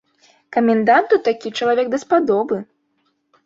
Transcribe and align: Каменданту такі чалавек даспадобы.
Каменданту 0.57 1.21
такі 1.29 1.53
чалавек 1.61 1.95
даспадобы. 1.95 2.55